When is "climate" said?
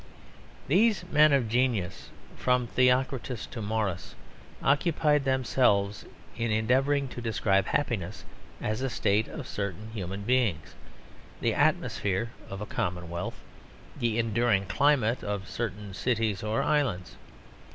14.65-15.23